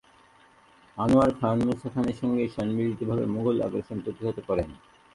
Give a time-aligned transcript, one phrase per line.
[0.97, 4.69] আনোয়ার খান মুসা খানের সঙ্গে সম্মিলিতভাবে মুগল আগ্রাসন প্রতিহত করেন।